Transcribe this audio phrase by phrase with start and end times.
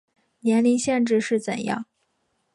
[0.39, 1.85] 年龄限制是怎样